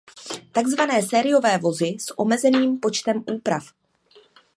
Tak 0.51 0.65
zvané 0.67 1.03
sériové 1.05 1.57
vozy 1.61 1.99
s 2.05 2.09
omezeným 2.19 2.71
počtem 2.83 3.17
úprav. 3.35 3.63